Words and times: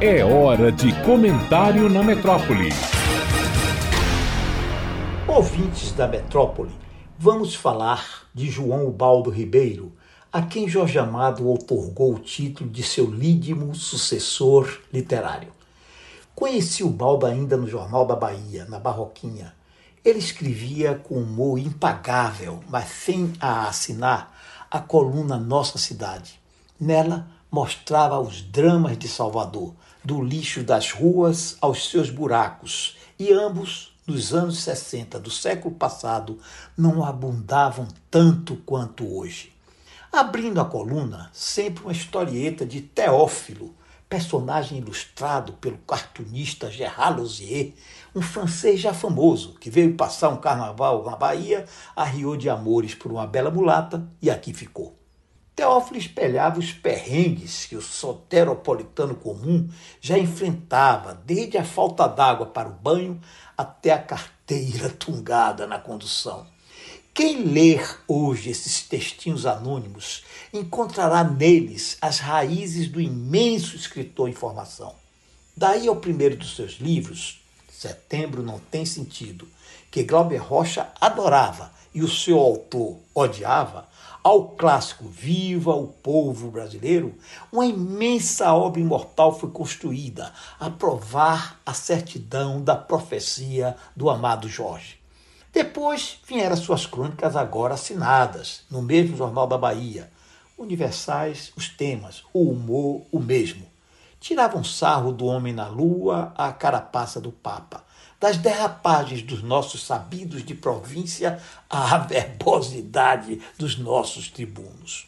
É 0.00 0.24
hora 0.24 0.70
de 0.70 0.92
comentário 1.04 1.88
na 1.88 2.04
metrópole. 2.04 2.68
Ouvintes 5.26 5.92
da 5.92 6.06
metrópole, 6.06 6.70
vamos 7.18 7.54
falar 7.54 8.28
de 8.32 8.48
João 8.48 8.90
Baldo 8.90 9.28
Ribeiro, 9.28 9.92
a 10.32 10.42
quem 10.42 10.68
Jorge 10.68 10.98
Amado 10.98 11.46
outorgou 11.46 12.14
o 12.14 12.18
título 12.18 12.70
de 12.70 12.82
seu 12.82 13.10
lídimo 13.10 13.74
sucessor 13.74 14.80
literário. 14.92 15.52
Conheci 16.34 16.84
o 16.84 16.88
Baldo 16.88 17.26
ainda 17.26 17.56
no 17.56 17.66
Jornal 17.66 18.06
da 18.06 18.14
Bahia, 18.14 18.64
na 18.66 18.78
Barroquinha. 18.78 19.52
Ele 20.04 20.20
escrevia 20.20 20.94
com 20.94 21.16
humor 21.16 21.58
impagável, 21.58 22.60
mas 22.68 22.88
sem 22.88 23.32
a 23.40 23.66
assinar, 23.66 24.32
a 24.70 24.78
coluna 24.78 25.36
Nossa 25.36 25.78
Cidade. 25.78 26.38
Nela, 26.80 27.26
mostrava 27.50 28.20
os 28.20 28.42
dramas 28.42 28.98
de 28.98 29.08
Salvador, 29.08 29.74
do 30.04 30.22
lixo 30.22 30.62
das 30.62 30.92
ruas 30.92 31.56
aos 31.60 31.88
seus 31.88 32.10
buracos, 32.10 32.96
e 33.18 33.32
ambos, 33.32 33.94
nos 34.06 34.32
anos 34.32 34.60
60 34.60 35.18
do 35.18 35.30
século 35.30 35.74
passado, 35.74 36.38
não 36.76 37.04
abundavam 37.04 37.88
tanto 38.10 38.56
quanto 38.56 39.16
hoje. 39.16 39.52
Abrindo 40.12 40.60
a 40.60 40.64
coluna, 40.64 41.30
sempre 41.32 41.84
uma 41.84 41.92
historieta 41.92 42.64
de 42.64 42.80
Teófilo, 42.80 43.74
personagem 44.08 44.78
ilustrado 44.78 45.52
pelo 45.54 45.76
cartunista 45.78 46.70
Gerard 46.70 47.18
Lausier, 47.18 47.74
um 48.14 48.22
francês 48.22 48.80
já 48.80 48.94
famoso, 48.94 49.54
que 49.60 49.68
veio 49.68 49.94
passar 49.94 50.30
um 50.30 50.38
carnaval 50.38 51.04
na 51.04 51.14
Bahia, 51.14 51.66
arriou 51.94 52.36
de 52.36 52.48
amores 52.48 52.94
por 52.94 53.12
uma 53.12 53.26
bela 53.26 53.50
mulata 53.50 54.08
e 54.22 54.30
aqui 54.30 54.54
ficou. 54.54 54.98
Teófilo 55.58 55.98
espelhava 55.98 56.60
os 56.60 56.70
perrengues 56.70 57.66
que 57.66 57.74
o 57.74 57.82
soteropolitano 57.82 59.16
comum 59.16 59.68
já 60.00 60.16
enfrentava, 60.16 61.20
desde 61.26 61.58
a 61.58 61.64
falta 61.64 62.06
d'água 62.06 62.46
para 62.46 62.68
o 62.68 62.72
banho 62.74 63.20
até 63.56 63.90
a 63.90 63.98
carteira 63.98 64.88
tungada 64.96 65.66
na 65.66 65.76
condução. 65.76 66.46
Quem 67.12 67.42
ler 67.42 67.84
hoje 68.06 68.50
esses 68.50 68.82
textinhos 68.82 69.46
anônimos 69.46 70.22
encontrará 70.52 71.24
neles 71.24 71.98
as 72.00 72.20
raízes 72.20 72.86
do 72.86 73.00
imenso 73.00 73.74
escritor 73.74 74.28
em 74.28 74.34
formação. 74.34 74.94
Daí 75.56 75.88
ao 75.88 75.96
primeiro 75.96 76.36
dos 76.36 76.54
seus 76.54 76.74
livros, 76.74 77.40
Setembro 77.68 78.44
Não 78.44 78.60
Tem 78.60 78.86
Sentido, 78.86 79.48
que 79.90 80.04
Glauber 80.04 80.36
Rocha 80.36 80.86
adorava 81.00 81.72
e 81.92 82.00
o 82.00 82.08
seu 82.08 82.38
autor 82.38 82.98
odiava, 83.12 83.88
ao 84.22 84.48
clássico 84.50 85.08
Viva 85.08 85.74
o 85.74 85.88
Povo 85.88 86.50
Brasileiro, 86.50 87.14
uma 87.52 87.66
imensa 87.66 88.52
obra 88.52 88.80
imortal 88.80 89.38
foi 89.38 89.50
construída 89.50 90.32
a 90.58 90.68
provar 90.68 91.60
a 91.64 91.72
certidão 91.72 92.62
da 92.62 92.76
profecia 92.76 93.76
do 93.96 94.10
amado 94.10 94.48
Jorge. 94.48 94.98
Depois 95.52 96.20
vieram 96.26 96.56
suas 96.56 96.86
crônicas 96.86 97.34
agora 97.34 97.74
assinadas, 97.74 98.62
no 98.70 98.82
mesmo 98.82 99.16
Jornal 99.16 99.46
da 99.46 99.56
Bahia. 99.56 100.10
Universais 100.56 101.52
os 101.56 101.68
temas, 101.68 102.22
o 102.32 102.50
humor 102.50 103.06
o 103.10 103.18
mesmo. 103.18 103.66
Tiravam 104.20 104.62
sarro 104.62 105.12
do 105.12 105.26
homem 105.26 105.52
na 105.52 105.68
lua 105.68 106.32
à 106.36 106.52
carapaça 106.52 107.20
do 107.20 107.32
Papa, 107.32 107.84
das 108.20 108.36
derrapagens 108.36 109.22
dos 109.22 109.42
nossos 109.42 109.84
sabidos 109.84 110.44
de 110.44 110.54
província 110.54 111.40
à 111.70 111.98
verbosidade 111.98 113.40
dos 113.56 113.78
nossos 113.78 114.28
tribunos. 114.28 115.06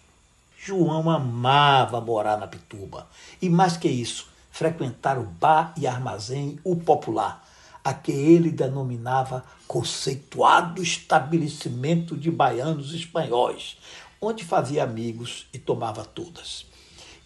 João 0.59 1.11
amava 1.11 2.01
morar 2.01 2.37
na 2.37 2.47
Pituba 2.47 3.09
e, 3.41 3.49
mais 3.49 3.77
que 3.77 3.89
isso, 3.89 4.29
frequentar 4.51 5.19
o 5.19 5.25
bar 5.25 5.73
e 5.77 5.87
armazém 5.87 6.59
O 6.63 6.77
Popular, 6.77 7.45
a 7.83 7.95
que 7.95 8.13
ele 8.13 8.51
denominava 8.51 9.45
conceituado 9.67 10.83
estabelecimento 10.83 12.17
de 12.17 12.31
baianos 12.31 12.93
espanhóis, 12.93 13.79
onde 14.21 14.45
fazia 14.45 14.85
amigos 14.85 15.47
e 15.53 15.59
tomava 15.59 16.05
todas. 16.05 16.67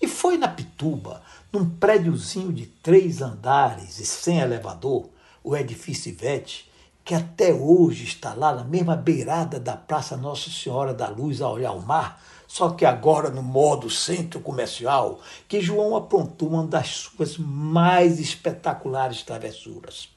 E 0.01 0.07
foi 0.07 0.39
na 0.39 0.49
Pituba, 0.49 1.23
num 1.53 1.69
prédiozinho 1.69 2.53
de 2.53 2.67
três 2.67 3.21
andares 3.21 3.99
e 3.99 4.07
sem 4.07 4.39
elevador, 4.39 5.09
o 5.45 5.55
edifício 5.55 6.09
Ivete, 6.09 6.69
que 7.05 7.15
até 7.15 7.53
hoje 7.53 8.05
está 8.05 8.33
lá 8.33 8.55
na 8.55 8.65
mesma 8.65 8.97
beirada 8.97 9.61
da 9.61 9.77
Praça 9.77 10.17
Nossa 10.17 10.49
Senhora 10.49 10.95
da 10.95 11.07
Luz 11.07 11.43
a 11.43 11.51
olhar 11.51 11.73
o 11.73 11.83
mar, 11.83 12.19
só 12.49 12.71
que 12.71 12.87
agora 12.87 13.29
no 13.29 13.43
modo 13.43 13.91
centro 13.91 14.41
comercial, 14.41 15.21
que 15.47 15.61
João 15.61 15.95
aprontou 15.95 16.49
uma 16.49 16.67
das 16.67 16.89
suas 16.89 17.37
mais 17.37 18.19
espetaculares 18.19 19.23
travessuras. 19.23 20.09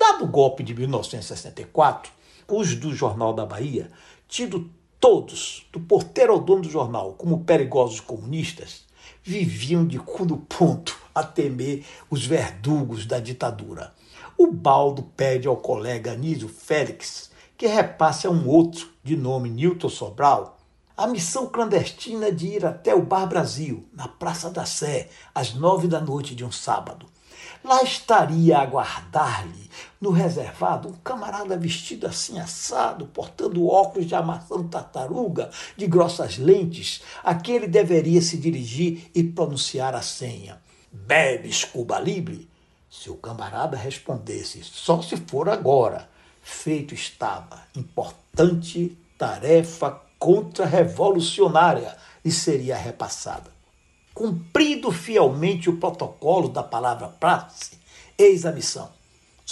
Dado 0.00 0.24
o 0.24 0.28
golpe 0.28 0.62
de 0.62 0.74
1964, 0.74 2.10
os 2.48 2.74
do 2.74 2.94
Jornal 2.94 3.34
da 3.34 3.44
Bahia, 3.44 3.90
tido 4.26 4.70
todos, 4.98 5.66
do 5.70 5.80
porteiro 5.80 6.32
ao 6.32 6.40
dono 6.40 6.62
do 6.62 6.70
jornal, 6.70 7.12
como 7.14 7.44
perigosos 7.44 8.00
comunistas, 8.00 8.84
viviam 9.22 9.86
de 9.86 9.98
cu 9.98 10.24
no 10.24 10.38
ponto 10.38 10.96
a 11.14 11.22
temer 11.22 11.84
os 12.08 12.24
verdugos 12.24 13.04
da 13.04 13.18
ditadura. 13.18 13.92
O 14.42 14.50
Baldo 14.50 15.04
pede 15.16 15.46
ao 15.46 15.56
colega 15.56 16.14
Anísio 16.14 16.48
Félix 16.48 17.30
que 17.56 17.68
repasse 17.68 18.26
a 18.26 18.30
um 18.30 18.48
outro, 18.48 18.88
de 19.00 19.16
nome 19.16 19.48
Newton 19.48 19.88
Sobral, 19.88 20.58
a 20.96 21.06
missão 21.06 21.46
clandestina 21.46 22.32
de 22.32 22.48
ir 22.48 22.66
até 22.66 22.92
o 22.92 23.04
Bar 23.04 23.28
Brasil, 23.28 23.88
na 23.92 24.08
Praça 24.08 24.50
da 24.50 24.66
Sé, 24.66 25.10
às 25.32 25.54
nove 25.54 25.86
da 25.86 26.00
noite 26.00 26.34
de 26.34 26.44
um 26.44 26.50
sábado. 26.50 27.06
Lá 27.62 27.84
estaria 27.84 28.58
a 28.58 28.62
aguardar-lhe, 28.62 29.70
no 30.00 30.10
reservado, 30.10 30.88
um 30.88 30.94
camarada 31.04 31.56
vestido 31.56 32.08
assim 32.08 32.40
assado, 32.40 33.06
portando 33.06 33.68
óculos 33.68 34.08
de 34.08 34.16
armação 34.16 34.66
tartaruga, 34.66 35.52
de 35.76 35.86
grossas 35.86 36.36
lentes, 36.36 37.00
a 37.22 37.32
que 37.32 37.52
ele 37.52 37.68
deveria 37.68 38.20
se 38.20 38.36
dirigir 38.36 39.08
e 39.14 39.22
pronunciar 39.22 39.94
a 39.94 40.02
senha. 40.02 40.60
Bebes 40.90 41.62
Cuba 41.64 42.00
Libre? 42.00 42.50
Se 42.94 43.08
o 43.08 43.16
camarada 43.16 43.74
respondesse, 43.74 44.62
só 44.62 45.00
se 45.00 45.16
for 45.16 45.48
agora, 45.48 46.10
feito 46.42 46.92
estava. 46.92 47.62
Importante 47.74 48.98
tarefa 49.16 49.98
contra-revolucionária 50.18 51.96
e 52.22 52.30
seria 52.30 52.76
repassada. 52.76 53.50
Cumprido 54.12 54.92
fielmente 54.92 55.70
o 55.70 55.78
protocolo 55.78 56.50
da 56.50 56.62
palavra 56.62 57.08
praxe, 57.08 57.78
eis 58.18 58.44
a 58.44 58.52
missão. 58.52 58.90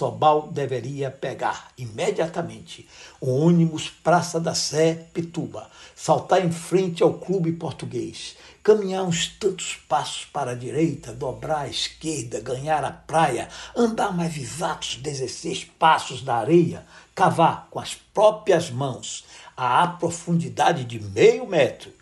Sobal 0.00 0.48
deveria 0.50 1.10
pegar 1.10 1.72
imediatamente 1.76 2.88
o 3.20 3.44
ônibus 3.44 3.90
Praça 3.90 4.40
da 4.40 4.54
Sé, 4.54 4.94
Pituba, 5.12 5.70
saltar 5.94 6.42
em 6.42 6.50
frente 6.50 7.02
ao 7.02 7.12
clube 7.12 7.52
português, 7.52 8.34
caminhar 8.62 9.04
uns 9.04 9.26
tantos 9.26 9.78
passos 9.86 10.24
para 10.24 10.52
a 10.52 10.54
direita, 10.54 11.12
dobrar 11.12 11.64
à 11.64 11.68
esquerda, 11.68 12.40
ganhar 12.40 12.82
a 12.82 12.90
praia, 12.90 13.50
andar 13.76 14.16
mais 14.16 14.38
exatos 14.38 14.96
16 14.96 15.64
passos 15.78 16.22
da 16.22 16.36
areia, 16.36 16.82
cavar 17.14 17.68
com 17.70 17.78
as 17.78 17.94
próprias 17.94 18.70
mãos 18.70 19.26
a 19.54 19.86
profundidade 19.86 20.84
de 20.84 20.98
meio 20.98 21.46
metro 21.46 21.99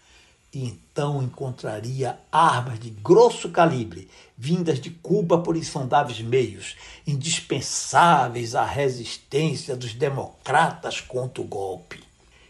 e 0.58 0.64
então 0.64 1.22
encontraria 1.22 2.18
armas 2.32 2.80
de 2.80 2.90
grosso 2.90 3.48
calibre, 3.48 4.10
vindas 4.36 4.80
de 4.80 4.90
Cuba 4.90 5.38
por 5.38 5.56
insondáveis 5.56 6.20
meios, 6.20 6.74
indispensáveis 7.06 8.56
à 8.56 8.64
resistência 8.64 9.76
dos 9.76 9.94
democratas 9.94 11.00
contra 11.00 11.40
o 11.40 11.46
golpe. 11.46 12.02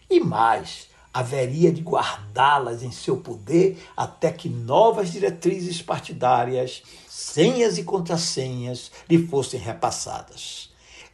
E 0.08 0.20
mais, 0.20 0.88
haveria 1.12 1.70
de 1.70 1.82
guardá-las 1.82 2.82
em 2.82 2.90
seu 2.90 3.18
poder 3.18 3.78
até 3.94 4.32
que 4.32 4.48
novas 4.48 5.12
diretrizes 5.12 5.82
partidárias, 5.82 6.82
senhas 7.06 7.76
e 7.76 7.84
contrassenhas, 7.84 8.90
lhe 9.06 9.26
fossem 9.26 9.60
repassadas. 9.60 10.70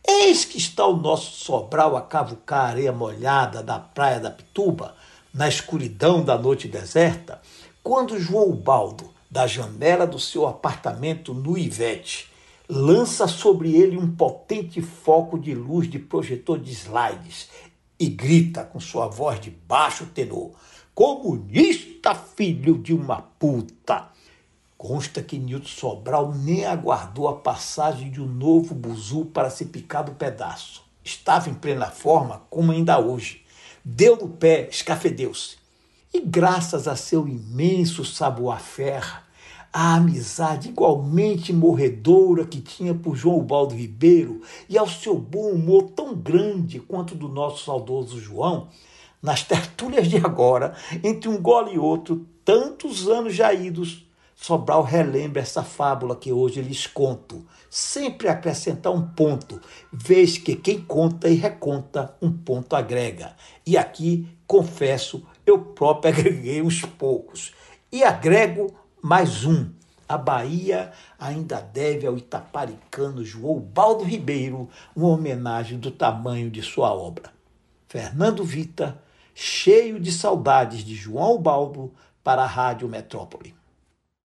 Eis 0.07 0.45
que 0.45 0.59
está 0.59 0.87
o 0.87 0.97
nosso 0.97 1.33
Sobral 1.45 1.97
a 1.97 2.03
cavucar 2.03 2.67
a 2.67 2.69
areia 2.69 2.93
molhada 2.93 3.65
da 3.65 3.81
praia 3.81 4.21
da 4.21 4.31
Pituba, 4.31 4.95
na 5.35 5.49
escuridão 5.49 6.23
da 6.25 6.39
noite 6.39 6.69
deserta, 6.69 7.43
quando 7.83 8.21
João 8.21 8.53
Baldo, 8.53 9.11
da 9.29 9.49
janela 9.49 10.07
do 10.07 10.21
seu 10.21 10.47
apartamento 10.47 11.35
no 11.35 11.59
Ivete, 11.59 12.33
lança 12.69 13.27
sobre 13.27 13.75
ele 13.75 13.99
um 13.99 14.15
potente 14.15 14.81
foco 14.81 15.37
de 15.37 15.53
luz 15.53 15.91
de 15.91 15.99
projetor 15.99 16.61
de 16.61 16.71
slides 16.71 17.49
e 17.99 18.07
grita 18.07 18.63
com 18.63 18.79
sua 18.79 19.09
voz 19.09 19.41
de 19.41 19.51
baixo 19.51 20.07
tenor: 20.07 20.53
Comunista, 20.95 22.15
filho 22.15 22.79
de 22.79 22.95
uma 22.95 23.21
puta! 23.21 24.09
Consta 24.79 25.21
que 25.21 25.39
Nilton 25.39 25.67
Sobral 25.67 26.33
nem 26.33 26.65
aguardou 26.65 27.27
a 27.27 27.37
passagem 27.37 28.09
de 28.11 28.21
um 28.21 28.27
novo 28.27 28.75
buzu 28.75 29.25
para 29.25 29.51
se 29.51 29.65
picar 29.65 30.05
do 30.05 30.13
pedaço. 30.13 30.85
Estava 31.03 31.51
em 31.51 31.55
plena 31.55 31.87
forma, 31.87 32.43
como 32.51 32.71
ainda 32.71 32.99
hoje 32.99 33.44
deu 33.85 34.17
no 34.17 34.29
pé, 34.29 34.69
escafedeu-se. 34.71 35.57
E 36.13 36.21
graças 36.21 36.89
a 36.89 36.97
seu 36.97 37.29
imenso 37.29 38.05
savoir-faire, 38.05 39.25
a 39.73 39.97
amizade 39.97 40.69
igualmente 40.69 41.53
morredora 41.53 42.47
que 42.47 42.61
tinha 42.61 42.95
por 42.95 43.17
João 43.17 43.41
Baldo 43.41 43.75
Ribeiro 43.75 44.41
e 44.69 44.79
ao 44.79 44.89
seu 44.89 45.19
bom 45.19 45.51
humor 45.51 45.91
tão 45.97 46.15
grande 46.15 46.79
quanto 46.79 47.17
do 47.17 47.29
nosso 47.29 47.65
saudoso 47.65 48.21
João, 48.21 48.69
nas 49.21 49.43
tertúlias 49.43 50.07
de 50.09 50.19
agora, 50.19 50.77
entre 51.03 51.29
um 51.29 51.43
gole 51.43 51.75
e 51.75 51.79
outro, 51.79 52.25
tantos 52.45 53.09
anos 53.09 53.35
já 53.35 53.53
idos, 53.53 54.07
Sobral 54.35 54.83
relembra 54.83 55.41
essa 55.41 55.63
fábula 55.63 56.17
que 56.17 56.33
hoje 56.33 56.61
lhes 56.61 56.87
conto, 56.87 57.47
sempre 57.71 58.29
acrescentar 58.29 58.93
um 58.93 59.07
ponto, 59.07 59.61
vez 59.93 60.37
que 60.37 60.57
quem 60.57 60.81
conta 60.81 61.29
e 61.29 61.35
reconta 61.35 62.15
um 62.21 62.31
ponto 62.31 62.75
agrega. 62.75 63.35
E 63.65 63.77
aqui, 63.77 64.29
confesso, 64.47 65.25
eu 65.47 65.59
próprio 65.59 66.13
agreguei 66.15 66.61
uns 66.61 66.83
poucos. 66.83 67.53
E 67.91 68.03
agrego 68.03 68.75
mais 69.01 69.45
um. 69.45 69.71
A 70.07 70.19
Bahia 70.19 70.93
ainda 71.19 71.61
deve 71.61 72.07
ao 72.07 72.19
itaparicano 72.19 73.25
João 73.25 73.59
Baldo 73.59 74.05
Ribeiro 74.05 74.69
uma 74.95 75.09
homenagem 75.09 75.79
do 75.79 75.91
tamanho 75.91 76.51
de 76.51 76.61
sua 76.61 76.93
obra. 76.93 77.33
Fernando 77.89 78.45
Vita, 78.45 79.01
cheio 79.35 79.99
de 79.99 80.13
saudades 80.13 80.85
de 80.85 80.95
João 80.95 81.41
Baldo, 81.41 81.93
para 82.23 82.43
a 82.43 82.47
Rádio 82.47 82.89
Metrópole. 82.89 83.55